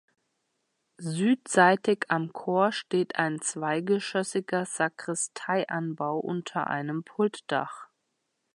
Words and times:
Südseitig 0.97 2.05
am 2.09 2.33
Chor 2.33 2.71
steht 2.71 3.17
ein 3.17 3.39
zweigeschoßiger 3.39 4.65
Sakristeianbau 4.65 6.17
unter 6.17 6.65
einem 6.65 7.03
Pultdach. 7.03 7.87